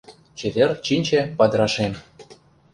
Чевер 0.37 0.71
чинче 0.85 1.19
падырашем; 1.37 1.93